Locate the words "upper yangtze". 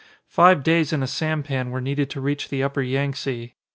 2.63-3.53